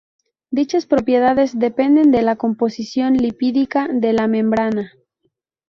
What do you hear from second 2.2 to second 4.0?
la composición lipídica